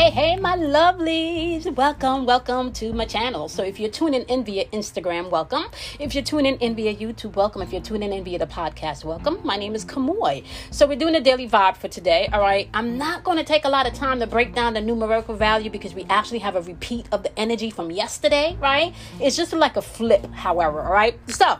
Hey, 0.00 0.08
hey, 0.08 0.36
my 0.36 0.56
lovelies. 0.56 1.70
Welcome, 1.76 2.24
welcome 2.24 2.72
to 2.72 2.94
my 2.94 3.04
channel. 3.04 3.50
So, 3.50 3.62
if 3.62 3.78
you're 3.78 3.90
tuning 3.90 4.22
in 4.22 4.44
via 4.44 4.64
Instagram, 4.68 5.28
welcome. 5.28 5.64
If 5.98 6.14
you're 6.14 6.24
tuning 6.24 6.56
in 6.56 6.74
via 6.74 6.94
YouTube, 6.94 7.36
welcome. 7.36 7.60
If 7.60 7.70
you're 7.70 7.82
tuning 7.82 8.10
in 8.10 8.24
via 8.24 8.38
the 8.38 8.46
podcast, 8.46 9.04
welcome. 9.04 9.40
My 9.44 9.56
name 9.56 9.74
is 9.74 9.84
Kamoy. 9.84 10.46
So, 10.70 10.86
we're 10.86 10.96
doing 10.96 11.16
a 11.16 11.20
daily 11.20 11.46
vibe 11.46 11.76
for 11.76 11.88
today. 11.88 12.30
All 12.32 12.40
right. 12.40 12.70
I'm 12.72 12.96
not 12.96 13.24
going 13.24 13.36
to 13.36 13.44
take 13.44 13.66
a 13.66 13.68
lot 13.68 13.86
of 13.86 13.92
time 13.92 14.20
to 14.20 14.26
break 14.26 14.54
down 14.54 14.72
the 14.72 14.80
numerical 14.80 15.34
value 15.34 15.68
because 15.68 15.92
we 15.92 16.06
actually 16.08 16.38
have 16.38 16.56
a 16.56 16.62
repeat 16.62 17.06
of 17.12 17.22
the 17.22 17.38
energy 17.38 17.68
from 17.68 17.90
yesterday, 17.90 18.56
right? 18.58 18.94
It's 19.20 19.36
just 19.36 19.52
like 19.52 19.76
a 19.76 19.82
flip, 19.82 20.24
however. 20.32 20.80
All 20.80 20.94
right. 20.94 21.18
So, 21.28 21.58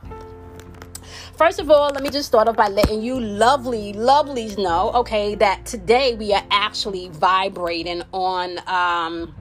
First 1.41 1.59
of 1.59 1.71
all, 1.71 1.89
let 1.89 2.03
me 2.03 2.11
just 2.11 2.29
start 2.29 2.49
off 2.49 2.57
by 2.57 2.69
letting 2.69 3.01
you 3.01 3.19
lovely, 3.19 3.95
lovelies 3.95 4.59
know, 4.59 4.93
okay, 4.93 5.35
that 5.37 5.65
today 5.65 6.15
we 6.15 6.35
are 6.35 6.45
actually 6.51 7.09
vibrating 7.09 8.03
on 8.13 8.59
um 8.67 9.35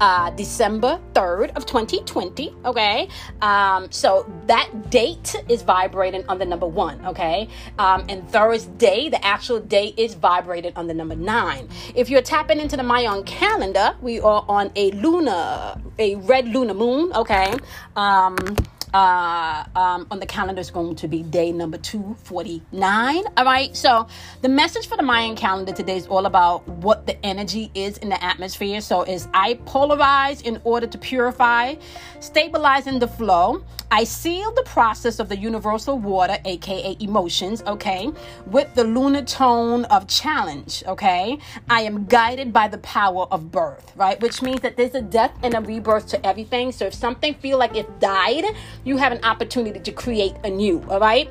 uh, 0.00 0.30
December 0.30 0.98
3rd 1.12 1.54
of 1.54 1.66
2020. 1.66 2.54
Okay. 2.64 3.08
Um, 3.42 3.92
so 3.92 4.30
that 4.46 4.90
date 4.90 5.36
is 5.50 5.62
vibrating 5.62 6.26
on 6.28 6.38
the 6.38 6.46
number 6.46 6.66
one. 6.66 7.04
Okay. 7.06 7.48
Um, 7.78 8.06
and 8.08 8.26
Thursday, 8.30 9.10
the 9.10 9.24
actual 9.24 9.60
date 9.60 9.98
is 9.98 10.14
vibrating 10.14 10.72
on 10.76 10.86
the 10.86 10.94
number 10.94 11.14
nine. 11.14 11.68
If 11.94 12.08
you're 12.08 12.22
tapping 12.22 12.58
into 12.58 12.76
the 12.76 12.82
Mayan 12.82 13.22
calendar, 13.24 13.94
we 14.00 14.18
are 14.18 14.44
on 14.48 14.72
a 14.76 14.90
lunar, 14.92 15.76
a 15.98 16.16
red 16.16 16.48
lunar 16.48 16.74
moon. 16.74 17.12
Okay. 17.12 17.54
Um, 17.96 18.56
uh, 18.94 19.64
um, 19.74 20.06
on 20.10 20.20
the 20.20 20.26
calendar 20.26 20.60
is 20.60 20.70
going 20.70 20.94
to 20.94 21.08
be 21.08 21.24
day 21.24 21.50
number 21.50 21.76
249. 21.76 23.24
All 23.36 23.44
right. 23.44 23.76
So, 23.76 24.06
the 24.40 24.48
message 24.48 24.86
for 24.86 24.96
the 24.96 25.02
Mayan 25.02 25.34
calendar 25.34 25.72
today 25.72 25.96
is 25.96 26.06
all 26.06 26.26
about 26.26 26.66
what 26.68 27.04
the 27.04 27.26
energy 27.26 27.72
is 27.74 27.98
in 27.98 28.08
the 28.08 28.22
atmosphere. 28.22 28.80
So, 28.80 29.02
is 29.02 29.26
I 29.34 29.54
polarize 29.66 30.42
in 30.42 30.60
order 30.62 30.86
to 30.86 30.96
purify, 30.96 31.74
stabilizing 32.20 33.00
the 33.00 33.08
flow. 33.08 33.64
I 33.94 34.02
seal 34.02 34.50
the 34.50 34.64
process 34.64 35.20
of 35.20 35.28
the 35.28 35.36
universal 35.36 36.00
water, 36.00 36.36
aka 36.44 36.96
emotions, 36.98 37.62
okay, 37.64 38.10
with 38.44 38.74
the 38.74 38.82
lunar 38.82 39.22
tone 39.22 39.84
of 39.84 40.08
challenge, 40.08 40.82
okay. 40.88 41.38
I 41.70 41.82
am 41.82 42.04
guided 42.06 42.52
by 42.52 42.66
the 42.66 42.78
power 42.78 43.28
of 43.30 43.52
birth, 43.52 43.92
right? 43.94 44.20
Which 44.20 44.42
means 44.42 44.62
that 44.62 44.76
there's 44.76 44.96
a 44.96 45.00
death 45.00 45.30
and 45.44 45.54
a 45.54 45.60
rebirth 45.60 46.08
to 46.08 46.26
everything. 46.26 46.72
So 46.72 46.86
if 46.86 46.94
something 46.94 47.34
feel 47.34 47.56
like 47.56 47.76
it 47.76 48.00
died, 48.00 48.46
you 48.82 48.96
have 48.96 49.12
an 49.12 49.22
opportunity 49.22 49.78
to 49.78 49.92
create 49.92 50.34
a 50.42 50.50
new, 50.50 50.84
all 50.90 50.98
right? 50.98 51.30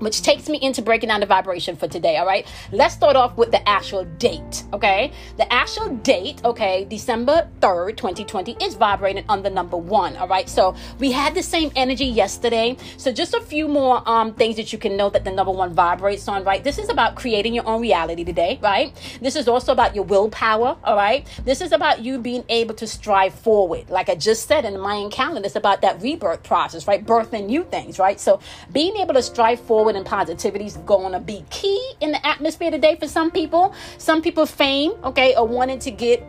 Which 0.00 0.22
takes 0.22 0.48
me 0.48 0.58
into 0.60 0.82
breaking 0.82 1.08
down 1.08 1.20
the 1.20 1.26
vibration 1.26 1.76
for 1.76 1.86
today. 1.86 2.16
All 2.16 2.26
right, 2.26 2.46
let's 2.72 2.94
start 2.94 3.16
off 3.16 3.36
with 3.36 3.50
the 3.50 3.66
actual 3.68 4.04
date. 4.04 4.64
Okay, 4.72 5.12
the 5.36 5.50
actual 5.52 5.94
date, 5.96 6.40
okay, 6.44 6.84
December 6.84 7.48
3rd, 7.60 7.96
2020, 7.96 8.56
is 8.60 8.74
vibrating 8.74 9.24
on 9.28 9.42
the 9.42 9.50
number 9.50 9.76
one. 9.76 10.16
All 10.16 10.28
right, 10.28 10.48
so 10.48 10.74
we 10.98 11.12
had 11.12 11.34
the 11.34 11.42
same 11.42 11.70
energy 11.76 12.06
yesterday. 12.06 12.76
So, 12.96 13.12
just 13.12 13.34
a 13.34 13.40
few 13.40 13.68
more 13.68 14.02
um, 14.08 14.34
things 14.34 14.56
that 14.56 14.72
you 14.72 14.78
can 14.78 14.96
know 14.96 15.10
that 15.10 15.24
the 15.24 15.30
number 15.30 15.52
one 15.52 15.72
vibrates 15.74 16.26
on, 16.28 16.44
right? 16.44 16.64
This 16.64 16.78
is 16.78 16.88
about 16.88 17.14
creating 17.14 17.54
your 17.54 17.66
own 17.66 17.82
reality 17.82 18.24
today, 18.24 18.58
right? 18.62 18.94
This 19.20 19.36
is 19.36 19.48
also 19.48 19.72
about 19.72 19.94
your 19.94 20.04
willpower. 20.04 20.76
All 20.84 20.96
right, 20.96 21.26
this 21.44 21.60
is 21.60 21.72
about 21.72 22.02
you 22.02 22.18
being 22.18 22.44
able 22.48 22.74
to 22.74 22.86
strive 22.86 23.34
forward. 23.34 23.90
Like 23.90 24.08
I 24.08 24.14
just 24.14 24.48
said 24.48 24.64
in 24.64 24.72
the 24.72 24.78
Mayan 24.78 25.10
calendar, 25.10 25.46
it's 25.46 25.56
about 25.56 25.82
that 25.82 26.00
rebirth 26.02 26.42
process, 26.42 26.86
right? 26.88 27.04
Birthing 27.04 27.46
new 27.46 27.64
things, 27.64 27.98
right? 27.98 28.18
So, 28.18 28.40
being 28.72 28.96
able 28.96 29.14
to 29.14 29.22
strive 29.22 29.60
forward 29.60 29.89
and 29.96 30.06
positivity 30.06 30.66
is 30.66 30.76
going 30.78 31.12
to 31.12 31.20
be 31.20 31.44
key 31.50 31.92
in 32.00 32.12
the 32.12 32.26
atmosphere 32.26 32.70
today 32.70 32.96
for 32.96 33.08
some 33.08 33.30
people. 33.30 33.74
Some 33.98 34.22
people 34.22 34.46
fame, 34.46 34.92
okay, 35.04 35.34
or 35.36 35.46
wanting 35.46 35.78
to 35.80 35.90
get 35.90 36.24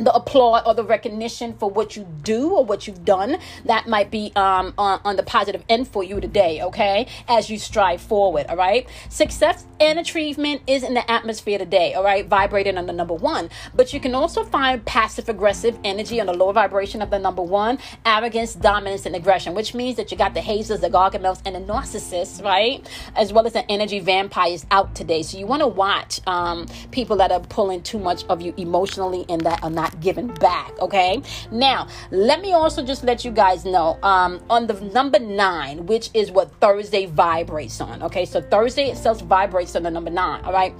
the 0.00 0.12
applaud 0.12 0.62
or 0.66 0.74
the 0.74 0.84
recognition 0.84 1.54
for 1.54 1.70
what 1.70 1.96
you 1.96 2.06
do 2.22 2.50
or 2.50 2.64
what 2.64 2.86
you've 2.86 3.04
done 3.04 3.36
that 3.64 3.88
might 3.88 4.10
be 4.10 4.32
um, 4.34 4.74
on, 4.76 5.00
on 5.04 5.16
the 5.16 5.22
positive 5.22 5.64
end 5.68 5.86
for 5.86 6.02
you 6.02 6.20
today 6.20 6.60
okay 6.62 7.06
as 7.28 7.48
you 7.48 7.58
strive 7.58 8.00
forward 8.00 8.46
all 8.48 8.56
right? 8.56 8.88
Success 9.08 9.64
and 9.80 9.98
achievement 9.98 10.62
is 10.66 10.82
in 10.82 10.94
the 10.94 11.10
atmosphere 11.10 11.58
today 11.58 11.94
all 11.94 12.04
right? 12.04 12.26
Vibrating 12.26 12.76
on 12.78 12.86
the 12.86 12.92
number 12.92 13.14
one. 13.14 13.50
But 13.74 13.92
you 13.92 14.00
can 14.00 14.14
also 14.14 14.44
find 14.44 14.84
passive 14.84 15.28
aggressive 15.28 15.78
energy 15.84 16.20
on 16.20 16.26
the 16.26 16.34
lower 16.34 16.52
vibration 16.52 17.02
of 17.02 17.10
the 17.10 17.18
number 17.18 17.42
one 17.42 17.78
arrogance 18.04 18.54
dominance 18.54 19.06
and 19.06 19.14
aggression 19.14 19.54
which 19.54 19.74
means 19.74 19.96
that 19.96 20.10
you 20.10 20.16
got 20.16 20.34
the 20.34 20.40
hazers 20.40 20.80
the 20.80 20.90
gargamels 20.90 21.40
and 21.44 21.54
the 21.54 21.60
narcissists 21.60 22.42
right? 22.42 22.88
As 23.14 23.32
well 23.32 23.46
as 23.46 23.52
the 23.52 23.70
energy 23.70 24.00
vampires 24.00 24.66
out 24.70 24.94
today. 24.94 25.22
So 25.22 25.38
you 25.38 25.46
want 25.46 25.60
to 25.60 25.68
watch 25.68 26.20
um, 26.26 26.66
people 26.90 27.16
that 27.16 27.30
are 27.30 27.40
pulling 27.40 27.82
too 27.82 27.98
much 27.98 28.24
of 28.24 28.40
you 28.40 28.54
emotionally 28.56 29.24
and 29.28 29.40
that 29.42 29.62
are 29.62 29.70
not 29.70 29.83
not 29.84 30.00
given 30.00 30.28
back. 30.34 30.72
Okay. 30.80 31.22
Now, 31.50 31.88
let 32.10 32.40
me 32.40 32.52
also 32.52 32.84
just 32.84 33.04
let 33.04 33.24
you 33.24 33.30
guys 33.30 33.64
know 33.64 33.98
um, 34.02 34.42
on 34.48 34.66
the 34.66 34.74
number 34.98 35.18
nine, 35.18 35.86
which 35.86 36.10
is 36.14 36.30
what 36.30 36.50
Thursday 36.60 37.06
vibrates 37.06 37.80
on. 37.80 38.02
Okay. 38.02 38.24
So 38.24 38.40
Thursday 38.40 38.90
itself 38.90 39.20
vibrates 39.22 39.76
on 39.76 39.82
the 39.82 39.90
number 39.90 40.10
nine. 40.10 40.42
All 40.44 40.52
right. 40.52 40.74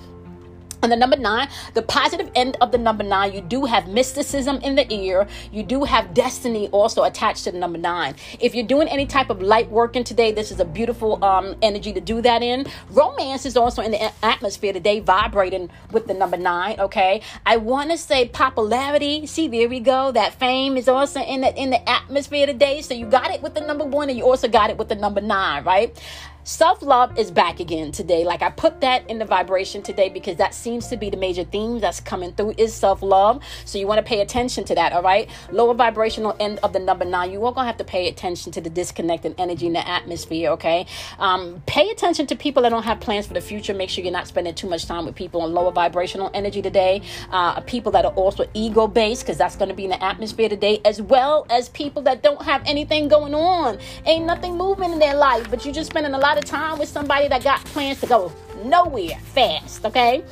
And 0.84 0.92
the 0.92 0.96
number 0.96 1.16
nine, 1.16 1.48
the 1.72 1.80
positive 1.80 2.30
end 2.34 2.58
of 2.60 2.70
the 2.70 2.76
number 2.76 3.02
nine, 3.02 3.32
you 3.32 3.40
do 3.40 3.64
have 3.64 3.88
mysticism 3.88 4.56
in 4.58 4.74
the 4.74 4.92
ear. 4.92 5.26
You 5.50 5.62
do 5.62 5.84
have 5.84 6.12
destiny 6.12 6.68
also 6.68 7.04
attached 7.04 7.44
to 7.44 7.52
the 7.52 7.58
number 7.58 7.78
nine. 7.78 8.16
If 8.38 8.54
you're 8.54 8.66
doing 8.66 8.88
any 8.88 9.06
type 9.06 9.30
of 9.30 9.40
light 9.40 9.70
working 9.70 10.04
today, 10.04 10.30
this 10.30 10.50
is 10.50 10.60
a 10.60 10.64
beautiful 10.66 11.24
um, 11.24 11.56
energy 11.62 11.94
to 11.94 12.02
do 12.02 12.20
that 12.20 12.42
in. 12.42 12.66
Romance 12.90 13.46
is 13.46 13.56
also 13.56 13.80
in 13.80 13.92
the 13.92 14.12
atmosphere 14.22 14.74
today, 14.74 15.00
vibrating 15.00 15.70
with 15.90 16.06
the 16.06 16.12
number 16.12 16.36
nine. 16.36 16.78
Okay, 16.78 17.22
I 17.46 17.56
want 17.56 17.90
to 17.90 17.96
say 17.96 18.28
popularity. 18.28 19.26
See, 19.26 19.48
there 19.48 19.70
we 19.70 19.80
go. 19.80 20.12
That 20.12 20.34
fame 20.34 20.76
is 20.76 20.86
also 20.86 21.20
in 21.20 21.40
the 21.40 21.54
in 21.56 21.70
the 21.70 21.88
atmosphere 21.88 22.44
today. 22.44 22.82
So 22.82 22.92
you 22.92 23.06
got 23.06 23.30
it 23.30 23.40
with 23.40 23.54
the 23.54 23.62
number 23.62 23.86
one, 23.86 24.10
and 24.10 24.18
you 24.18 24.24
also 24.24 24.48
got 24.48 24.68
it 24.68 24.76
with 24.76 24.90
the 24.90 24.96
number 24.96 25.22
nine, 25.22 25.64
right? 25.64 25.98
Self 26.46 26.82
love 26.82 27.18
is 27.18 27.30
back 27.30 27.58
again 27.58 27.90
today. 27.90 28.22
Like 28.22 28.42
I 28.42 28.50
put 28.50 28.82
that 28.82 29.08
in 29.08 29.18
the 29.18 29.24
vibration 29.24 29.82
today 29.82 30.10
because 30.10 30.36
that 30.36 30.52
seems 30.52 30.88
to 30.88 30.96
be 30.98 31.08
the 31.08 31.16
major 31.16 31.44
theme 31.44 31.80
that's 31.80 32.00
coming 32.00 32.34
through 32.34 32.56
is 32.58 32.74
self 32.74 33.00
love. 33.00 33.42
So 33.64 33.78
you 33.78 33.86
want 33.86 33.96
to 33.96 34.02
pay 34.02 34.20
attention 34.20 34.64
to 34.64 34.74
that, 34.74 34.92
all 34.92 35.02
right? 35.02 35.30
Lower 35.50 35.72
vibrational 35.72 36.36
end 36.38 36.58
of 36.62 36.74
the 36.74 36.80
number 36.80 37.06
nine, 37.06 37.30
you 37.30 37.38
are 37.46 37.52
going 37.52 37.64
to 37.64 37.68
have 37.68 37.78
to 37.78 37.84
pay 37.84 38.08
attention 38.08 38.52
to 38.52 38.60
the 38.60 38.68
disconnected 38.68 39.34
energy 39.38 39.66
in 39.66 39.72
the 39.72 39.88
atmosphere, 39.88 40.50
okay? 40.50 40.84
Um, 41.18 41.62
pay 41.64 41.88
attention 41.88 42.26
to 42.26 42.36
people 42.36 42.62
that 42.64 42.68
don't 42.68 42.82
have 42.82 43.00
plans 43.00 43.26
for 43.26 43.32
the 43.32 43.40
future. 43.40 43.72
Make 43.72 43.88
sure 43.88 44.04
you're 44.04 44.12
not 44.12 44.28
spending 44.28 44.54
too 44.54 44.68
much 44.68 44.84
time 44.84 45.06
with 45.06 45.14
people 45.14 45.40
on 45.40 45.54
lower 45.54 45.72
vibrational 45.72 46.30
energy 46.34 46.60
today. 46.60 47.00
Uh, 47.30 47.58
people 47.62 47.90
that 47.92 48.04
are 48.04 48.12
also 48.12 48.46
ego 48.52 48.86
based 48.86 49.22
because 49.22 49.38
that's 49.38 49.56
going 49.56 49.70
to 49.70 49.74
be 49.74 49.84
in 49.84 49.90
the 49.90 50.04
atmosphere 50.04 50.50
today, 50.50 50.82
as 50.84 51.00
well 51.00 51.46
as 51.48 51.70
people 51.70 52.02
that 52.02 52.22
don't 52.22 52.42
have 52.42 52.62
anything 52.66 53.08
going 53.08 53.34
on. 53.34 53.78
Ain't 54.04 54.26
nothing 54.26 54.58
moving 54.58 54.92
in 54.92 54.98
their 54.98 55.14
life, 55.14 55.48
but 55.48 55.64
you're 55.64 55.72
just 55.72 55.88
spending 55.88 56.12
a 56.12 56.18
lot 56.18 56.33
lot 56.34 56.42
of 56.42 56.50
time 56.50 56.78
with 56.80 56.88
somebody 56.88 57.28
that 57.28 57.44
got 57.44 57.64
plans 57.66 58.00
to 58.00 58.06
go 58.08 58.32
nowhere 58.64 59.16
fast, 59.34 59.84
okay? 59.84 60.24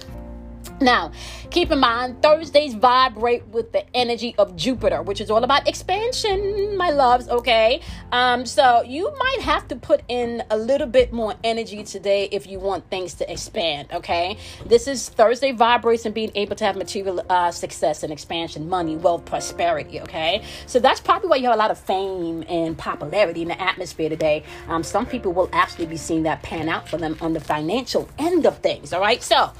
Now, 0.82 1.12
keep 1.50 1.70
in 1.70 1.78
mind, 1.78 2.22
Thursdays 2.22 2.74
vibrate 2.74 3.46
with 3.48 3.70
the 3.70 3.84
energy 3.96 4.34
of 4.36 4.56
Jupiter, 4.56 5.02
which 5.02 5.20
is 5.20 5.30
all 5.30 5.44
about 5.44 5.68
expansion, 5.68 6.76
my 6.76 6.90
loves, 6.90 7.28
okay? 7.28 7.80
Um, 8.10 8.44
so 8.44 8.82
you 8.82 9.12
might 9.16 9.42
have 9.42 9.68
to 9.68 9.76
put 9.76 10.02
in 10.08 10.42
a 10.50 10.56
little 10.56 10.88
bit 10.88 11.12
more 11.12 11.34
energy 11.44 11.84
today 11.84 12.28
if 12.32 12.48
you 12.48 12.58
want 12.58 12.90
things 12.90 13.14
to 13.14 13.30
expand, 13.30 13.88
okay? 13.92 14.36
This 14.66 14.88
is 14.88 15.08
Thursday 15.08 15.52
vibrates 15.52 16.04
and 16.04 16.14
being 16.14 16.32
able 16.34 16.56
to 16.56 16.64
have 16.64 16.74
material 16.74 17.24
uh, 17.30 17.52
success 17.52 18.02
and 18.02 18.12
expansion, 18.12 18.68
money, 18.68 18.96
wealth, 18.96 19.24
prosperity, 19.24 20.00
okay? 20.00 20.42
So 20.66 20.80
that's 20.80 21.00
probably 21.00 21.28
why 21.28 21.36
you 21.36 21.44
have 21.44 21.54
a 21.54 21.58
lot 21.58 21.70
of 21.70 21.78
fame 21.78 22.44
and 22.48 22.76
popularity 22.76 23.42
in 23.42 23.48
the 23.48 23.60
atmosphere 23.60 24.08
today. 24.08 24.42
Um, 24.66 24.82
some 24.82 25.06
people 25.06 25.32
will 25.32 25.48
actually 25.52 25.86
be 25.86 25.96
seeing 25.96 26.24
that 26.24 26.42
pan 26.42 26.68
out 26.68 26.88
for 26.88 26.96
them 26.96 27.16
on 27.20 27.34
the 27.34 27.40
financial 27.40 28.08
end 28.18 28.46
of 28.46 28.58
things, 28.58 28.92
all 28.92 29.00
right? 29.00 29.22
So, 29.22 29.52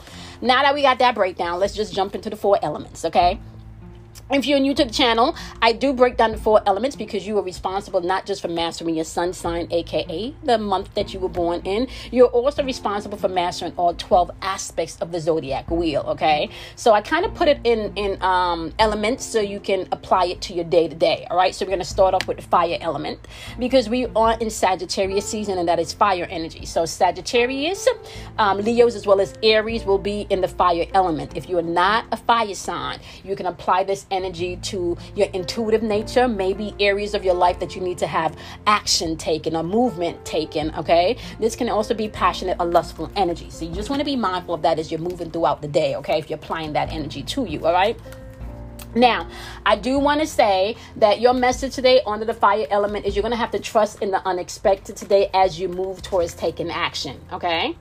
now 0.43 0.63
that 0.63 0.75
we 0.75 0.83
got 0.83 0.99
that 0.99 1.15
breakdown, 1.15 1.61
let's 1.61 1.75
just 1.75 1.95
jump 1.95 2.15
into 2.15 2.29
the 2.29 2.37
four 2.37 2.59
elements, 2.63 3.05
okay? 3.05 3.39
If 4.31 4.47
you're 4.47 4.61
new 4.61 4.75
to 4.75 4.85
the 4.85 4.91
channel, 4.91 5.37
I 5.61 5.73
do 5.73 5.93
break 5.93 6.17
down 6.17 6.33
the 6.33 6.39
four 6.39 6.63
elements 6.65 6.97
because 6.97 7.27
you 7.27 7.37
are 7.39 7.43
responsible 7.43 8.01
not 8.01 8.25
just 8.25 8.41
for 8.41 8.49
mastering 8.49 8.95
your 8.95 9.05
sun 9.05 9.35
sign, 9.35 9.69
aka 9.71 10.35
the 10.43 10.57
month 10.57 10.95
that 10.95 11.13
you 11.13 11.21
were 11.21 11.29
born 11.29 11.61
in, 11.65 11.87
you're 12.11 12.29
also 12.29 12.65
responsible 12.65 13.19
for 13.19 13.29
mastering 13.29 13.75
all 13.77 13.93
12 13.93 14.31
aspects 14.41 14.97
of 15.03 15.13
the 15.13 15.21
zodiac 15.21 15.71
wheel, 15.71 16.03
okay? 16.09 16.49
So 16.77 16.93
I 16.93 17.03
kind 17.03 17.27
of 17.27 17.35
put 17.35 17.49
it 17.49 17.61
in 17.65 17.93
in 17.97 18.23
um, 18.23 18.73
elements 18.79 19.25
so 19.25 19.41
you 19.41 19.61
can 19.61 19.87
apply 19.93 20.27
it 20.27 20.41
to 20.43 20.55
your 20.55 20.65
day 20.65 20.89
to 20.89 20.95
day, 20.95 21.27
all 21.31 21.37
right? 21.37 21.55
So 21.55 21.67
we're 21.67 21.77
to 21.77 21.85
start 21.85 22.15
off 22.15 22.27
with 22.27 22.39
the 22.39 22.43
fire 22.45 22.79
element 22.81 23.29
because 23.59 23.91
we 23.91 24.07
are 24.17 24.39
in 24.39 24.49
Sagittarius 24.49 25.29
season 25.29 25.59
and 25.59 25.69
that 25.69 25.79
is 25.79 25.93
fire 25.93 26.27
energy. 26.31 26.65
So 26.65 26.87
Sagittarius, 26.87 27.87
um, 28.39 28.59
Leos, 28.59 28.95
as 28.95 29.07
well 29.07 29.21
as 29.21 29.35
Aries 29.43 29.85
will 29.85 29.99
be 29.99 30.27
in 30.31 30.41
the 30.41 30.49
fire 30.49 30.87
element. 30.95 31.37
If 31.37 31.51
you 31.51 31.59
are 31.59 31.63
not 31.63 32.07
a 32.13 32.17
fire 32.17 32.55
sign, 32.55 33.01
you 33.25 33.37
can 33.37 33.47
apply 33.47 33.85
this 33.85 34.07
energy 34.13 34.57
to 34.57 34.97
your 35.17 35.27
intuitive 35.33 35.83
nature, 35.83 36.29
maybe 36.29 36.75
areas 36.79 37.15
of 37.15 37.25
your 37.25 37.35
life 37.35 37.59
that 37.59 37.75
you 37.75 37.83
need 37.83 37.99
to 37.99 38.07
have 38.07 38.37
action 38.67 39.17
taken 39.17 39.57
or 39.57 39.65
movement 39.65 40.25
taken, 40.25 40.73
okay? 40.77 41.17
This 41.41 41.57
can 41.57 41.69
also 41.69 41.95
be 41.95 42.09
passionate 42.09 42.59
or 42.61 42.67
lustful 42.67 43.11
energy. 43.17 43.51
So 43.51 43.65
you 43.65 43.75
just 43.75 43.91
want 43.91 44.01
to 44.01 44.05
be 44.05 44.15
mindful 44.15 44.55
of 44.55 44.63
that 44.63 44.79
as 44.79 44.93
you're 44.93 45.01
moving 45.01 45.31
throughout 45.31 45.63
the 45.63 45.69
day, 45.69 45.97
okay? 45.97 46.19
If 46.19 46.31
you're 46.31 46.39
applying 46.39 46.75
that 46.75 46.93
energy 46.93 47.23
to 47.23 47.45
you, 47.45 47.67
all 47.67 47.73
right? 47.73 47.99
Now, 48.95 49.29
I 49.65 49.77
do 49.77 49.99
want 49.99 50.21
to 50.21 50.27
say 50.27 50.77
that 50.97 51.21
your 51.21 51.33
message 51.33 51.75
today 51.75 52.03
under 52.07 52.27
the 52.27 52.35
fire 52.35 52.67
element 52.71 53.07
is 53.07 53.17
you're 53.17 53.23
going 53.23 53.31
to 53.33 53.39
have 53.39 53.53
to 53.53 53.59
trust 53.59 54.03
in 54.03 54.11
the 54.11 54.27
unexpected 54.27 54.97
today 54.97 55.31
as 55.33 55.59
you 55.59 55.69
move 55.69 56.03
towards 56.03 56.35
taking 56.35 56.71
action, 56.71 57.19
okay? 57.33 57.77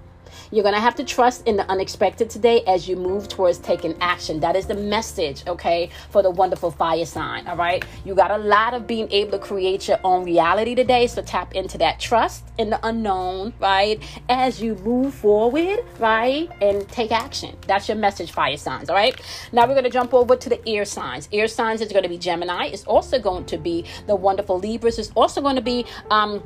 You're 0.53 0.63
going 0.63 0.75
to 0.75 0.81
have 0.81 0.95
to 0.95 1.05
trust 1.05 1.47
in 1.47 1.55
the 1.55 1.69
unexpected 1.71 2.29
today 2.29 2.61
as 2.67 2.85
you 2.85 2.97
move 2.97 3.29
towards 3.29 3.57
taking 3.57 3.95
action. 4.01 4.41
That 4.41 4.57
is 4.57 4.65
the 4.65 4.73
message, 4.73 5.47
okay, 5.47 5.89
for 6.09 6.21
the 6.21 6.29
wonderful 6.29 6.71
fire 6.71 7.05
sign, 7.05 7.47
all 7.47 7.55
right? 7.55 7.85
You 8.03 8.13
got 8.15 8.31
a 8.31 8.37
lot 8.37 8.73
of 8.73 8.85
being 8.85 9.09
able 9.13 9.31
to 9.31 9.39
create 9.39 9.87
your 9.87 9.99
own 10.03 10.25
reality 10.25 10.75
today, 10.75 11.07
so 11.07 11.21
tap 11.21 11.55
into 11.55 11.77
that 11.77 12.01
trust 12.01 12.43
in 12.57 12.69
the 12.69 12.85
unknown, 12.85 13.53
right? 13.61 14.03
As 14.27 14.61
you 14.61 14.75
move 14.75 15.13
forward, 15.13 15.85
right? 15.99 16.49
And 16.61 16.85
take 16.89 17.13
action. 17.13 17.55
That's 17.65 17.87
your 17.87 17.97
message, 17.97 18.31
fire 18.31 18.57
signs, 18.57 18.89
all 18.89 18.95
right? 18.97 19.15
Now 19.53 19.65
we're 19.65 19.73
going 19.73 19.85
to 19.85 19.89
jump 19.89 20.13
over 20.13 20.35
to 20.35 20.49
the 20.49 20.67
air 20.67 20.83
signs. 20.83 21.29
Air 21.31 21.47
signs 21.47 21.79
is 21.79 21.93
going 21.93 22.03
to 22.03 22.09
be 22.09 22.17
Gemini. 22.17 22.65
It's 22.65 22.83
also 22.83 23.19
going 23.19 23.45
to 23.45 23.57
be 23.57 23.85
the 24.05 24.17
wonderful 24.17 24.59
Libras. 24.59 24.99
It's 24.99 25.11
also 25.15 25.39
going 25.39 25.55
to 25.55 25.61
be 25.61 25.85
um, 26.09 26.43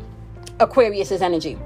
Aquarius's 0.59 1.23
energy 1.23 1.57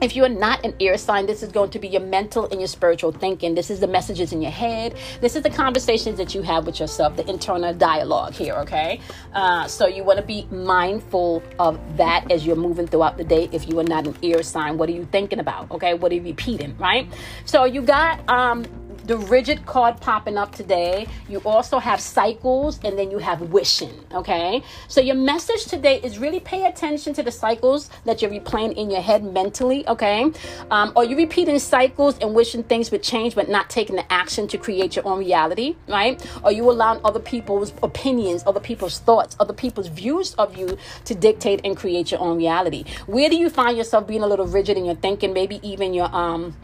if 0.00 0.14
you're 0.14 0.28
not 0.28 0.64
an 0.64 0.74
air 0.80 0.98
sign, 0.98 1.26
this 1.26 1.42
is 1.42 1.50
going 1.50 1.70
to 1.70 1.78
be 1.78 1.88
your 1.88 2.02
mental 2.02 2.46
and 2.50 2.60
your 2.60 2.68
spiritual 2.68 3.12
thinking. 3.12 3.54
This 3.54 3.70
is 3.70 3.80
the 3.80 3.86
messages 3.86 4.32
in 4.32 4.42
your 4.42 4.50
head. 4.50 4.94
This 5.20 5.36
is 5.36 5.42
the 5.42 5.50
conversations 5.50 6.18
that 6.18 6.34
you 6.34 6.42
have 6.42 6.66
with 6.66 6.80
yourself, 6.80 7.16
the 7.16 7.28
internal 7.28 7.72
dialogue 7.72 8.34
here, 8.34 8.54
okay? 8.54 9.00
Uh, 9.32 9.66
so 9.66 9.86
you 9.86 10.04
want 10.04 10.18
to 10.18 10.24
be 10.24 10.46
mindful 10.50 11.42
of 11.58 11.80
that 11.96 12.30
as 12.30 12.46
you're 12.46 12.56
moving 12.56 12.86
throughout 12.86 13.16
the 13.16 13.24
day. 13.24 13.48
If 13.52 13.68
you 13.68 13.78
are 13.78 13.84
not 13.84 14.06
an 14.06 14.16
air 14.22 14.42
sign, 14.42 14.76
what 14.76 14.88
are 14.88 14.92
you 14.92 15.06
thinking 15.10 15.38
about, 15.38 15.70
okay? 15.70 15.94
What 15.94 16.12
are 16.12 16.16
you 16.16 16.22
repeating, 16.22 16.76
right? 16.78 17.08
So 17.44 17.64
you 17.64 17.82
got 17.82 18.28
um, 18.28 18.64
the 19.06 19.16
rigid 19.16 19.64
card 19.66 20.00
popping 20.00 20.36
up 20.36 20.54
today. 20.54 21.06
You 21.28 21.40
also 21.44 21.78
have 21.78 22.00
cycles 22.00 22.80
and 22.84 22.98
then 22.98 23.10
you 23.10 23.18
have 23.18 23.40
wishing. 23.40 23.92
Okay. 24.12 24.62
So 24.88 25.00
your 25.00 25.14
message 25.14 25.66
today 25.66 26.00
is 26.02 26.18
really 26.18 26.40
pay 26.40 26.66
attention 26.66 27.14
to 27.14 27.22
the 27.22 27.30
cycles 27.30 27.88
that 28.04 28.20
you're 28.20 28.30
replaying 28.30 28.76
in 28.76 28.90
your 28.90 29.00
head 29.00 29.22
mentally. 29.24 29.86
Okay. 29.86 30.30
Um, 30.70 30.92
are 30.96 31.04
you 31.04 31.16
repeating 31.16 31.58
cycles 31.58 32.18
and 32.18 32.34
wishing 32.34 32.64
things 32.64 32.90
would 32.90 33.02
change 33.02 33.34
but 33.34 33.48
not 33.48 33.70
taking 33.70 33.96
the 33.96 34.12
action 34.12 34.48
to 34.48 34.58
create 34.58 34.96
your 34.96 35.06
own 35.06 35.20
reality? 35.20 35.76
Right. 35.88 36.24
Are 36.42 36.52
you 36.52 36.68
allowing 36.70 37.00
other 37.04 37.20
people's 37.20 37.72
opinions, 37.82 38.42
other 38.46 38.60
people's 38.60 38.98
thoughts, 38.98 39.36
other 39.38 39.54
people's 39.54 39.88
views 39.88 40.34
of 40.34 40.56
you 40.56 40.76
to 41.04 41.14
dictate 41.14 41.60
and 41.64 41.76
create 41.76 42.10
your 42.10 42.20
own 42.20 42.38
reality? 42.38 42.84
Where 43.06 43.28
do 43.30 43.36
you 43.36 43.50
find 43.50 43.76
yourself 43.76 44.06
being 44.06 44.22
a 44.22 44.26
little 44.26 44.46
rigid 44.46 44.76
in 44.76 44.84
your 44.84 44.96
thinking, 44.96 45.32
maybe 45.32 45.60
even 45.62 45.94
your, 45.94 46.14
um, 46.14 46.56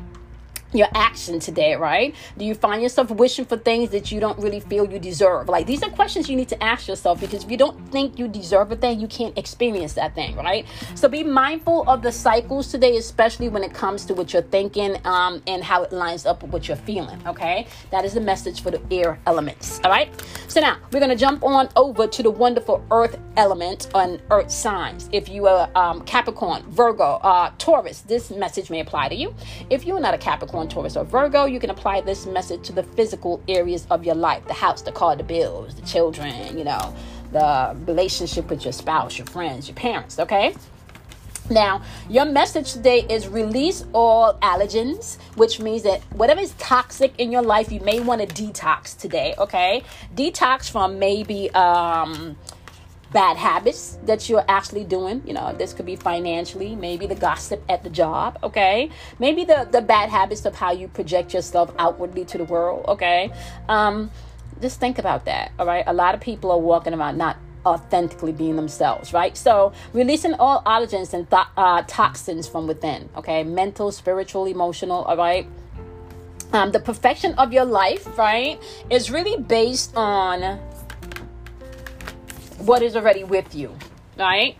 your 0.73 0.89
action 0.95 1.39
today, 1.41 1.75
right? 1.75 2.15
Do 2.39 2.45
you 2.45 2.55
find 2.55 2.83
yourself 2.83 3.11
wishing 3.11 3.45
for 3.45 3.57
things 3.57 3.91
that 3.91 4.11
you 4.11 4.21
don't 4.21 4.39
really 4.39 4.61
feel 4.61 4.91
you 4.91 4.99
deserve? 4.99 5.49
Like 5.49 5.67
these 5.67 5.83
are 5.83 5.91
questions 5.91 6.29
you 6.29 6.37
need 6.37 6.49
to 6.49 6.63
ask 6.63 6.89
yourself 6.89 7.21
because 7.21 7.45
if 7.45 7.51
you 7.51 7.57
don't 7.57 7.79
think 7.91 8.19
you 8.19 8.29
deserve 8.29 8.73
a 8.73 8.77
thing, 8.77 9.01
you 9.01 9.09
can't 9.09 9.37
experience 9.37 9.93
that 9.95 10.15
thing, 10.15 10.37
right? 10.37 10.67
So 10.95 11.09
be 11.09 11.23
mindful 11.23 11.89
of 11.89 12.03
the 12.03 12.13
cycles 12.13 12.71
today, 12.71 12.97
especially 12.97 13.49
when 13.49 13.63
it 13.63 13.75
comes 13.75 14.05
to 14.07 14.15
what 14.15 14.33
you're 14.33 14.43
thinking 14.43 14.97
um, 15.05 15.43
and 15.47 15.63
how 15.63 15.83
it 15.83 15.93
lines 15.93 16.27
up 16.27 16.43
with 16.43 16.53
what 16.53 16.69
you're 16.69 16.77
feeling, 16.77 17.21
okay? 17.27 17.67
That 17.91 18.05
is 18.05 18.15
the 18.15 18.21
message 18.21 18.63
for 18.63 18.71
the 18.71 18.81
air 18.91 19.19
elements, 19.27 19.81
all 19.85 19.91
right? 19.91 20.11
So 20.49 20.61
now 20.61 20.79
we're 20.91 21.01
to 21.01 21.17
jump 21.17 21.43
on 21.43 21.69
over 21.77 22.07
to 22.07 22.23
the 22.23 22.31
wonderful 22.31 22.85
earth 22.91 23.19
element 23.37 23.89
on 23.95 24.21
earth 24.31 24.51
signs. 24.51 25.09
If 25.13 25.29
you 25.29 25.47
are 25.47 25.71
um, 25.75 26.03
Capricorn, 26.03 26.63
Virgo, 26.69 27.21
uh, 27.23 27.53
Taurus, 27.59 28.03
this 28.03 28.31
message 28.31 28.71
may 28.71 28.81
apply 28.81 29.09
to 29.09 29.15
you. 29.15 29.35
If 29.71 29.87
you 29.87 29.97
are 29.97 30.01
not 30.01 30.15
a 30.15 30.19
Capricorn, 30.19 30.62
Taurus, 30.69 30.97
or 30.97 31.05
Virgo, 31.05 31.45
you 31.45 31.61
can 31.61 31.71
apply 31.71 32.01
this 32.01 32.27
message 32.27 32.63
to 32.63 32.73
the 32.73 32.83
physical 32.83 33.43
areas 33.49 33.87
of 33.91 34.05
your 34.05 34.15
life 34.15 34.47
the 34.47 34.55
house, 34.55 34.83
the 34.83 34.93
car, 34.93 35.17
the 35.17 35.23
bills, 35.23 35.75
the 35.75 35.83
children, 35.83 36.57
you 36.57 36.65
know, 36.65 36.95
the 37.33 37.77
relationship 37.87 38.51
with 38.51 38.65
your 38.65 38.73
spouse, 38.73 39.19
your 39.19 39.27
friends, 39.27 39.69
your 39.69 39.77
parents, 39.77 40.19
okay? 40.19 40.55
Now, 41.51 41.83
your 42.09 42.25
message 42.25 42.73
today 42.73 43.05
is 43.09 43.29
release 43.29 43.85
all 43.93 44.35
allergens, 44.35 45.19
which 45.35 45.61
means 45.61 45.83
that 45.83 46.01
whatever 46.13 46.41
is 46.41 46.53
toxic 46.59 47.13
in 47.19 47.33
your 47.33 47.43
life, 47.43 47.73
you 47.73 47.81
may 47.81 48.01
want 48.01 48.21
to 48.21 48.27
detox 48.27 48.97
today, 48.97 49.35
okay? 49.39 49.83
Detox 50.15 50.71
from 50.71 50.99
maybe 50.99 51.51
um 51.51 52.37
bad 53.13 53.37
habits 53.37 53.99
that 54.05 54.29
you're 54.29 54.45
actually 54.49 54.85
doing. 54.85 55.23
You 55.27 55.35
know, 55.35 55.55
this 55.57 55.73
could 55.73 55.87
be 55.87 55.97
financially, 55.97 56.75
maybe 56.75 57.07
the 57.07 57.15
gossip 57.15 57.63
at 57.69 57.85
the 57.85 57.91
job, 57.91 58.39
okay? 58.43 58.91
Maybe 59.19 59.45
the, 59.45 59.69
the 59.71 59.83
bad 59.83 60.09
habits 60.09 60.45
of 60.45 60.55
how 60.55 60.73
you 60.73 60.89
project 60.89 61.35
yourself 61.35 61.73
outwardly 61.79 62.25
to 62.27 62.39
the 62.39 62.45
world, 62.45 62.85
okay? 62.89 63.33
Um, 63.69 64.11
just 64.61 64.81
think 64.81 64.99
about 64.99 65.25
that, 65.27 65.53
all 65.59 65.67
right? 65.67 65.85
A 65.87 65.93
lot 65.93 66.15
of 66.15 66.21
people 66.21 66.51
are 66.51 66.59
walking 66.59 66.95
around 66.95 67.19
not 67.19 67.37
authentically 67.65 68.33
being 68.33 68.57
themselves, 68.57 69.13
right? 69.13 69.37
So, 69.37 69.73
releasing 69.93 70.35
all 70.35 70.63
allergens 70.65 71.13
and 71.15 71.29
th- 71.31 71.47
uh, 71.57 71.83
toxins 71.87 72.49
from 72.49 72.67
within, 72.67 73.09
okay? 73.17 73.45
Mental, 73.45 73.93
spiritual, 73.93 74.47
emotional, 74.47 75.03
all 75.03 75.17
right? 75.17 75.47
Um, 76.53 76.71
the 76.71 76.81
perfection 76.81 77.35
of 77.35 77.53
your 77.53 77.65
life, 77.65 78.19
right, 78.19 78.63
is 78.91 79.11
really 79.11 79.43
based 79.43 79.97
on 79.97 80.61
what 82.67 82.83
is 82.83 82.97
already 82.97 83.25
with 83.25 83.55
you, 83.55 83.77
right? 84.17 84.57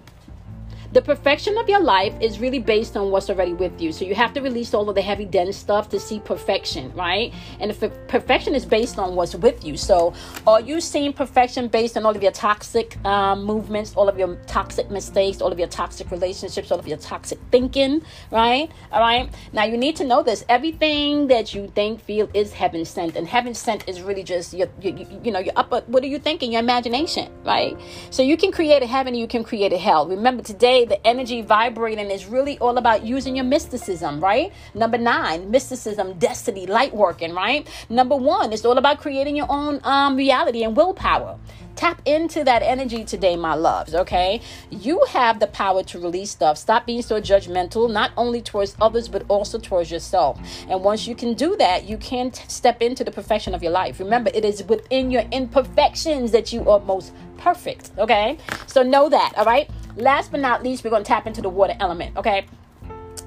The 0.93 1.01
perfection 1.01 1.57
of 1.57 1.69
your 1.69 1.81
life 1.81 2.15
is 2.21 2.39
really 2.39 2.59
based 2.59 2.97
on 2.97 3.11
what's 3.11 3.31
already 3.31 3.55
with 3.55 3.81
you. 3.81 3.93
So 3.93 4.05
you 4.05 4.15
have 4.15 4.35
to 4.35 4.43
release 4.43 4.75
all 4.75 4.89
of 4.89 4.95
the 4.95 5.01
heavy 5.01 5.25
dense 5.25 5.57
stuff 5.57 5.89
to 5.89 5.99
see 5.99 6.21
perfection, 6.21 6.93
right? 6.95 7.33
And 7.61 7.71
if 7.71 7.81
perfection 8.09 8.55
is 8.55 8.67
based 8.67 8.99
on 8.99 9.15
what's 9.15 9.35
with 9.35 9.65
you. 9.65 9.79
So 9.79 10.13
are 10.47 10.61
you 10.61 10.83
seeing 10.83 11.15
perfection 11.15 11.69
based 11.69 11.97
on 11.97 12.05
all 12.05 12.15
of 12.15 12.23
your 12.23 12.33
toxic 12.33 13.03
um, 13.07 13.45
movements, 13.45 13.95
all 13.97 14.09
of 14.09 14.19
your 14.19 14.37
toxic 14.47 14.91
mistakes, 14.91 15.41
all 15.41 15.51
of 15.51 15.59
your 15.59 15.69
toxic 15.69 16.11
relationships, 16.11 16.71
all 16.71 16.79
of 16.79 16.87
your 16.87 16.99
toxic 16.99 17.39
thinking, 17.51 18.03
right? 18.31 18.71
All 18.93 19.01
right. 19.01 19.31
Now 19.53 19.65
you 19.65 19.79
need 19.79 19.97
to 19.97 20.05
know 20.05 20.23
this. 20.23 20.45
Everything 20.49 21.29
that 21.29 21.55
you 21.55 21.69
think, 21.75 22.03
feel 22.03 22.29
is 22.35 22.53
heaven 22.53 22.85
sent, 22.85 23.17
and 23.17 23.27
heaven 23.27 23.55
sent 23.55 23.89
is 23.89 24.03
really 24.03 24.23
just 24.23 24.53
your, 24.53 24.69
you, 24.81 25.07
you 25.23 25.31
know, 25.31 25.39
your 25.39 25.53
upper. 25.57 25.83
What 25.87 26.03
are 26.03 26.09
you 26.09 26.19
thinking? 26.19 26.53
Your 26.53 26.61
imagination, 26.61 27.33
right? 27.45 27.79
So 28.11 28.23
you 28.23 28.37
can 28.37 28.53
create 28.53 28.83
a 28.83 28.87
heaven, 28.87 29.15
you 29.15 29.27
can 29.27 29.45
create 29.45 29.73
a 29.73 29.79
hell. 29.79 30.07
Remember 30.07 30.43
today 30.43 30.82
the 30.85 31.05
energy 31.07 31.43
vibrating 31.43 32.11
is 32.11 32.27
really 32.27 32.59
all 32.59 32.79
about 32.79 33.05
using 33.05 33.37
your 33.37 33.45
mysticism, 33.45 34.21
right? 34.21 34.53
Number 34.75 34.99
nine, 34.99 35.51
mysticism, 35.51 36.19
destiny, 36.19 36.67
light 36.67 36.95
working, 36.95 37.35
right? 37.35 37.69
Number 37.89 38.17
one, 38.17 38.53
it's 38.53 38.65
all 38.65 38.79
about 38.79 39.01
creating 39.01 39.37
your 39.37 39.47
own 39.49 39.81
um, 39.85 40.17
reality 40.17 40.63
and 40.63 40.77
willpower. 40.77 41.39
Tap 41.75 42.03
into 42.05 42.45
that 42.45 42.63
energy 42.63 43.03
today, 43.05 43.35
my 43.35 43.55
loves, 43.55 43.95
okay? 43.95 44.41
You 44.71 45.05
have 45.09 45.41
the 45.41 45.47
power 45.47 45.83
to 45.85 45.99
release 45.99 46.31
stuff. 46.31 46.59
Stop 46.59 46.87
being 46.87 47.03
so 47.03 47.21
judgmental, 47.21 47.91
not 47.91 48.13
only 48.17 48.43
towards 48.43 48.77
others, 48.81 49.09
but 49.09 49.25
also 49.29 49.59
towards 49.59 49.91
yourself. 49.91 50.39
And 50.69 50.85
once 50.85 51.07
you 51.07 51.15
can 51.15 51.35
do 51.35 51.57
that, 51.57 51.85
you 51.85 51.97
can 51.97 52.31
t- 52.31 52.45
step 52.47 52.83
into 52.83 53.05
the 53.05 53.11
perfection 53.11 53.55
of 53.55 53.63
your 53.63 53.73
life. 53.73 53.99
Remember, 54.01 54.31
it 54.35 54.45
is 54.45 54.63
within 54.65 55.11
your 55.11 55.25
imperfections 55.33 56.31
that 56.33 56.53
you 56.53 56.69
are 56.69 56.79
most 56.81 57.15
perfect, 57.39 57.91
okay? 57.99 58.39
So 58.67 58.83
know 58.83 59.09
that, 59.09 59.33
all 59.37 59.45
right? 59.45 59.69
Last 59.97 60.31
but 60.31 60.41
not 60.41 60.63
least, 60.63 60.85
we're 60.85 60.91
going 60.91 61.05
to 61.05 61.09
tap 61.09 61.27
into 61.27 61.43
the 61.43 61.49
water 61.49 61.77
element, 61.81 62.17
okay? 62.17 62.47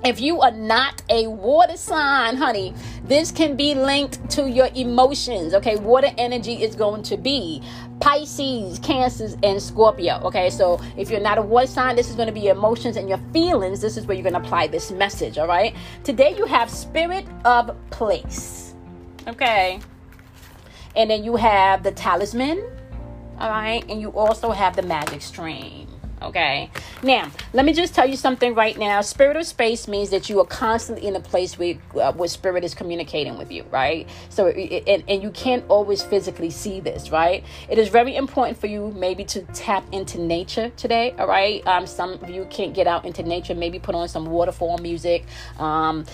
If 0.03 0.21
you 0.21 0.41
are 0.41 0.51
not 0.51 1.01
a 1.09 1.27
water 1.27 1.77
sign, 1.77 2.35
honey, 2.35 2.75
this 3.05 3.31
can 3.31 3.55
be 3.55 3.73
linked 3.73 4.29
to 4.31 4.47
your 4.47 4.69
emotions. 4.75 5.55
Okay, 5.55 5.77
water 5.77 6.11
energy 6.17 6.61
is 6.61 6.75
going 6.75 7.01
to 7.03 7.17
be 7.17 7.63
Pisces, 7.99 8.77
Cancers, 8.79 9.35
and 9.41 9.59
Scorpio. 9.59 10.19
Okay, 10.25 10.51
so 10.51 10.79
if 10.95 11.09
you're 11.09 11.19
not 11.19 11.39
a 11.39 11.41
water 11.41 11.65
sign, 11.65 11.95
this 11.95 12.09
is 12.09 12.15
going 12.15 12.27
to 12.27 12.33
be 12.33 12.41
your 12.41 12.55
emotions 12.55 12.97
and 12.97 13.09
your 13.09 13.19
feelings. 13.33 13.81
This 13.81 13.97
is 13.97 14.05
where 14.05 14.15
you're 14.15 14.29
going 14.29 14.39
to 14.39 14.47
apply 14.47 14.67
this 14.67 14.91
message. 14.91 15.39
All 15.39 15.47
right, 15.47 15.75
today 16.03 16.35
you 16.37 16.45
have 16.45 16.69
Spirit 16.69 17.25
of 17.43 17.75
Place. 17.89 18.75
Okay, 19.27 19.79
and 20.95 21.09
then 21.09 21.23
you 21.23 21.35
have 21.35 21.81
the 21.81 21.91
Talisman. 21.91 22.63
All 23.39 23.49
right, 23.49 23.83
and 23.89 23.99
you 23.99 24.09
also 24.09 24.51
have 24.51 24.75
the 24.75 24.83
Magic 24.83 25.23
Stream. 25.23 25.87
Okay. 26.25 26.71
Now, 27.03 27.29
let 27.53 27.65
me 27.65 27.73
just 27.73 27.93
tell 27.93 28.09
you 28.09 28.17
something 28.17 28.55
right 28.55 28.75
now. 28.77 29.01
Spirit 29.01 29.37
of 29.37 29.45
space 29.45 29.87
means 29.87 30.09
that 30.09 30.27
you 30.27 30.39
are 30.39 30.45
constantly 30.45 31.07
in 31.07 31.15
a 31.15 31.19
place 31.19 31.59
where, 31.59 31.75
uh, 32.01 32.13
where 32.13 32.27
spirit 32.27 32.63
is 32.63 32.73
communicating 32.73 33.37
with 33.37 33.51
you, 33.51 33.63
right? 33.69 34.09
So, 34.29 34.47
and, 34.47 35.03
and 35.07 35.21
you 35.21 35.29
can't 35.29 35.63
always 35.67 36.01
physically 36.01 36.49
see 36.49 36.79
this, 36.79 37.11
right? 37.11 37.43
It 37.69 37.77
is 37.77 37.89
very 37.89 38.15
important 38.15 38.59
for 38.59 38.65
you 38.65 38.91
maybe 38.97 39.23
to 39.25 39.43
tap 39.53 39.85
into 39.91 40.19
nature 40.19 40.69
today, 40.77 41.13
all 41.19 41.27
right? 41.27 41.65
Um, 41.67 41.85
some 41.85 42.13
of 42.13 42.27
you 42.27 42.45
can't 42.49 42.73
get 42.73 42.87
out 42.87 43.05
into 43.05 43.21
nature. 43.21 43.53
Maybe 43.53 43.77
put 43.77 43.93
on 43.93 44.09
some 44.09 44.25
waterfall 44.25 44.79
music. 44.79 45.25
Um, 45.59 46.05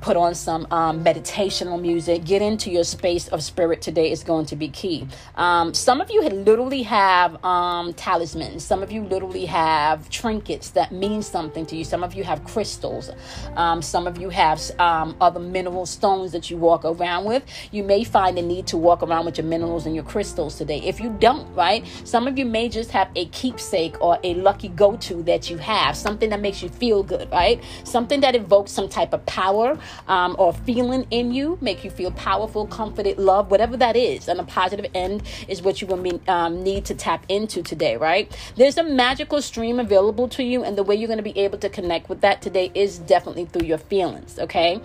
put 0.00 0.16
on 0.16 0.34
some 0.34 0.66
um, 0.70 1.04
meditational 1.04 1.80
music, 1.80 2.24
get 2.24 2.42
into 2.42 2.70
your 2.70 2.84
space 2.84 3.28
of 3.28 3.42
spirit 3.42 3.82
today 3.82 4.10
is 4.10 4.24
going 4.24 4.46
to 4.46 4.56
be 4.56 4.68
key. 4.68 5.06
Um, 5.36 5.74
some 5.74 6.00
of 6.00 6.10
you 6.10 6.22
literally 6.22 6.82
have 6.82 7.42
um, 7.44 7.92
talismans, 7.94 8.64
some 8.64 8.82
of 8.82 8.90
you 8.90 9.02
literally 9.04 9.46
have 9.46 10.08
trinkets 10.08 10.70
that 10.70 10.92
mean 10.92 11.22
something 11.22 11.66
to 11.66 11.76
you, 11.76 11.84
some 11.84 12.02
of 12.02 12.14
you 12.14 12.24
have 12.24 12.44
crystals, 12.44 13.10
um, 13.56 13.82
some 13.82 14.06
of 14.06 14.18
you 14.18 14.30
have 14.30 14.60
um, 14.78 15.16
other 15.20 15.40
mineral 15.40 15.86
stones 15.86 16.32
that 16.32 16.50
you 16.50 16.56
walk 16.56 16.84
around 16.84 17.24
with. 17.24 17.42
You 17.70 17.84
may 17.84 18.04
find 18.04 18.36
the 18.36 18.42
need 18.42 18.66
to 18.68 18.76
walk 18.76 19.02
around 19.02 19.26
with 19.26 19.38
your 19.38 19.46
minerals 19.46 19.86
and 19.86 19.94
your 19.94 20.04
crystals 20.04 20.56
today. 20.56 20.80
If 20.80 21.00
you 21.00 21.10
don't, 21.20 21.52
right, 21.54 21.84
some 22.04 22.26
of 22.26 22.38
you 22.38 22.46
may 22.46 22.68
just 22.68 22.90
have 22.92 23.10
a 23.16 23.26
keepsake 23.26 24.00
or 24.00 24.18
a 24.24 24.34
lucky 24.34 24.68
go 24.68 24.96
to 24.96 25.22
that 25.24 25.50
you 25.50 25.58
have, 25.58 25.96
something 25.96 26.30
that 26.30 26.40
makes 26.40 26.62
you 26.62 26.68
feel 26.68 27.02
good, 27.02 27.30
right? 27.30 27.62
Something 27.84 28.20
that 28.20 28.34
evokes 28.34 28.72
some 28.72 28.88
type 28.88 29.12
of 29.12 29.24
power 29.26 29.78
um, 30.08 30.36
or 30.38 30.52
feeling 30.52 31.06
in 31.10 31.32
you, 31.32 31.58
make 31.60 31.84
you 31.84 31.90
feel 31.90 32.10
powerful, 32.12 32.66
confident, 32.66 33.18
love, 33.18 33.50
whatever 33.50 33.76
that 33.76 33.96
is. 33.96 34.28
And 34.28 34.40
a 34.40 34.44
positive 34.44 34.86
end 34.94 35.22
is 35.48 35.62
what 35.62 35.80
you 35.80 35.86
will 35.86 35.96
be, 35.96 36.20
um, 36.28 36.62
need 36.62 36.84
to 36.86 36.94
tap 36.94 37.24
into 37.28 37.62
today, 37.62 37.96
right? 37.96 38.34
There's 38.56 38.78
a 38.78 38.84
magical 38.84 39.42
stream 39.42 39.80
available 39.80 40.28
to 40.28 40.42
you, 40.42 40.64
and 40.64 40.76
the 40.76 40.82
way 40.82 40.94
you're 40.94 41.08
going 41.08 41.18
to 41.18 41.22
be 41.22 41.38
able 41.38 41.58
to 41.58 41.68
connect 41.68 42.08
with 42.08 42.20
that 42.20 42.42
today 42.42 42.70
is 42.74 42.98
definitely 42.98 43.46
through 43.46 43.66
your 43.66 43.78
feelings, 43.78 44.38
okay? 44.38 44.80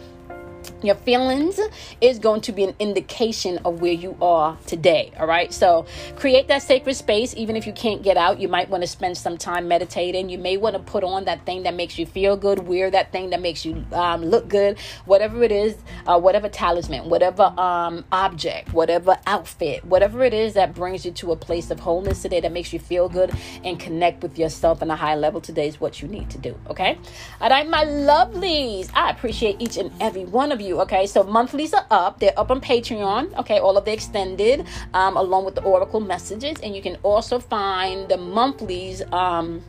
Your 0.83 0.95
feelings 0.95 1.59
is 2.01 2.19
going 2.19 2.41
to 2.41 2.51
be 2.51 2.63
an 2.63 2.75
indication 2.79 3.59
of 3.65 3.81
where 3.81 3.93
you 3.93 4.17
are 4.21 4.57
today 4.65 5.11
all 5.19 5.27
right? 5.27 5.53
So 5.53 5.85
create 6.15 6.47
that 6.47 6.61
sacred 6.61 6.95
space. 6.95 7.33
Even 7.35 7.55
if 7.55 7.65
you 7.67 7.73
can't 7.73 8.03
get 8.03 8.17
out 8.17 8.39
you 8.39 8.47
might 8.47 8.69
want 8.69 8.83
to 8.83 8.87
spend 8.87 9.17
some 9.17 9.37
time 9.37 9.67
meditating. 9.67 10.29
You 10.29 10.37
may 10.37 10.57
want 10.57 10.75
to 10.75 10.81
put 10.81 11.03
on 11.03 11.25
that 11.25 11.45
thing 11.45 11.63
that 11.63 11.73
makes 11.73 11.97
you 11.97 12.05
feel 12.05 12.37
good 12.37 12.59
wear 12.59 12.89
that 12.91 13.11
thing 13.11 13.29
that 13.31 13.41
makes 13.41 13.65
you 13.65 13.85
um, 13.91 14.23
look 14.23 14.47
good. 14.47 14.79
Whatever 15.05 15.43
it 15.43 15.51
is 15.51 15.75
uh, 16.05 16.19
whatever 16.19 16.49
talisman 16.49 17.09
whatever 17.09 17.43
um, 17.57 18.05
object 18.11 18.73
whatever 18.73 19.17
outfit 19.27 19.83
whatever 19.85 20.23
it 20.23 20.33
is 20.33 20.53
that 20.53 20.73
brings 20.73 21.05
you 21.05 21.11
to 21.11 21.31
a 21.31 21.35
place 21.35 21.71
of 21.71 21.79
wholeness 21.79 22.21
today 22.21 22.39
that 22.39 22.51
makes 22.51 22.73
you 22.73 22.79
feel 22.79 23.09
good 23.09 23.31
and 23.63 23.79
connect 23.79 24.23
with 24.23 24.37
yourself 24.37 24.81
on 24.81 24.89
a 24.91 24.95
high 24.95 25.15
level 25.15 25.41
today 25.41 25.67
is 25.67 25.79
what 25.79 26.01
you 26.01 26.07
need 26.07 26.29
to 26.29 26.37
do 26.37 26.57
okay? 26.69 26.97
All 27.41 27.49
right 27.49 27.67
my 27.67 27.83
lovelies 27.85 28.89
i 28.93 29.09
appreciate 29.09 29.55
each 29.59 29.77
and 29.77 29.91
every 29.99 30.25
one 30.25 30.51
of 30.51 30.54
you. 30.61 30.81
Okay, 30.81 31.07
so 31.07 31.23
monthlies 31.23 31.73
are 31.73 31.85
up. 31.91 32.19
They're 32.19 32.37
up 32.37 32.51
on 32.51 32.61
Patreon. 32.61 33.37
Okay, 33.39 33.59
all 33.59 33.77
of 33.77 33.85
the 33.85 33.93
extended, 33.93 34.65
um, 34.93 35.17
along 35.17 35.45
with 35.45 35.55
the 35.55 35.63
Oracle 35.63 35.99
messages, 35.99 36.57
and 36.61 36.75
you 36.75 36.81
can 36.81 36.97
also 37.03 37.39
find 37.39 38.09
the 38.09 38.17
monthlies. 38.17 39.01
Um, 39.11 39.63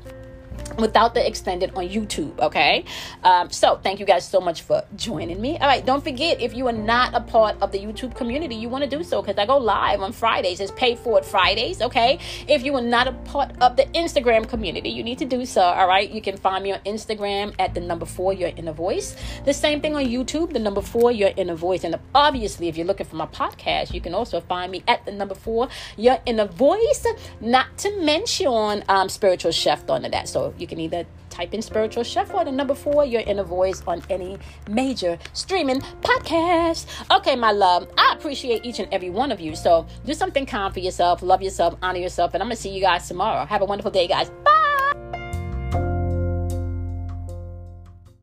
without 0.79 1.15
the 1.15 1.27
extended 1.27 1.73
on 1.75 1.89
YouTube. 1.89 2.39
Okay. 2.39 2.85
Um, 3.25 3.51
so 3.51 3.77
thank 3.77 4.01
you 4.01 4.07
guys 4.07 4.29
so 4.29 4.41
much 4.41 4.63
for 4.63 4.85
joining 4.97 5.41
me. 5.41 5.59
All 5.59 5.67
right. 5.67 5.85
Don't 5.85 6.03
forget 6.03 6.41
if 6.41 6.55
you 6.55 6.67
are 6.67 6.73
not 6.73 7.15
a 7.15 7.21
part 7.21 7.57
of 7.63 7.73
the 7.73 7.79
YouTube 7.79 8.15
community, 8.15 8.55
you 8.55 8.69
want 8.69 8.85
to 8.85 8.91
do 8.91 9.03
so 9.03 9.23
because 9.23 9.39
I 9.39 9.47
go 9.47 9.59
live 9.59 10.01
on 10.01 10.13
Fridays. 10.13 10.61
It's 10.61 10.73
paid 10.73 10.99
for 10.99 11.19
It 11.19 11.25
Fridays. 11.25 11.81
Okay. 11.81 12.19
If 12.49 12.65
you 12.65 12.75
are 12.75 12.83
not 12.83 13.09
a 13.09 13.13
part 13.13 13.53
of 13.61 13.77
the 13.77 13.85
Instagram 13.87 14.49
community, 14.49 14.91
you 14.91 15.03
need 15.03 15.19
to 15.19 15.25
do 15.25 15.47
so. 15.47 15.63
All 15.63 15.89
right. 15.89 16.11
You 16.11 16.21
can 16.21 16.37
find 16.37 16.63
me 16.63 16.73
on 16.73 16.81
Instagram 16.81 17.55
at 17.59 17.75
the 17.75 17.81
number 17.81 18.07
four, 18.07 18.33
your 18.33 18.51
inner 18.57 18.73
voice. 18.73 19.17
The 19.45 19.55
same 19.55 19.81
thing 19.81 19.95
on 19.95 20.05
YouTube, 20.05 20.53
the 20.53 20.59
number 20.59 20.83
four, 20.83 21.13
your 21.13 21.31
inner 21.37 21.55
voice. 21.55 21.85
And 21.85 21.99
obviously, 22.15 22.69
if 22.69 22.77
you're 22.77 22.87
looking 22.87 23.07
for 23.07 23.17
my 23.17 23.27
podcast, 23.27 23.95
you 23.95 24.01
can 24.01 24.15
also 24.15 24.41
find 24.41 24.73
me 24.73 24.83
at 24.89 25.05
the 25.07 25.13
number 25.13 25.35
four, 25.35 25.69
your 25.97 26.19
inner 26.27 26.47
voice. 26.47 27.07
Not 27.41 27.79
to 27.79 27.97
mention 28.01 28.85
um, 28.89 29.09
spiritual 29.09 29.53
chef 29.53 29.89
under 29.91 30.09
that. 30.09 30.29
So 30.29 30.55
you 30.61 30.67
can 30.67 30.81
either 30.81 31.07
type 31.31 31.55
in 31.55 31.63
spiritual 31.63 32.03
chef 32.03 32.33
or 32.33 32.45
the 32.45 32.53
number 32.53 32.75
four, 32.75 33.05
your 33.05 33.23
inner 33.23 33.45
voice 33.45 33.83
on 33.87 34.03
any 34.09 34.39
major 34.69 35.19
streaming 35.33 35.81
podcast. 36.01 36.87
Okay, 37.11 37.37
my 37.37 37.53
love, 37.53 37.89
I 37.99 38.15
appreciate 38.17 38.65
each 38.65 38.79
and 38.79 38.93
every 38.93 39.11
one 39.11 39.33
of 39.33 39.41
you. 39.41 39.55
So 39.55 39.87
do 40.05 40.15
something 40.15 40.47
kind 40.47 40.73
for 40.73 40.81
yourself, 40.81 41.23
love 41.23 41.43
yourself, 41.43 41.77
honor 41.83 41.99
yourself, 41.99 42.35
and 42.35 42.43
I'm 42.43 42.49
gonna 42.49 42.57
see 42.57 42.71
you 42.71 42.81
guys 42.81 43.07
tomorrow. 43.07 43.45
Have 43.47 43.63
a 43.63 43.67
wonderful 43.67 43.91
day, 43.91 44.07
guys. 44.07 44.31
Bye. 44.45 44.56